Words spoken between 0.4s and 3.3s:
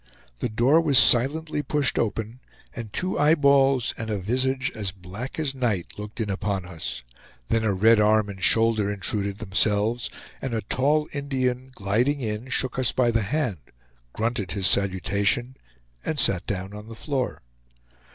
door was silently pushed open, and two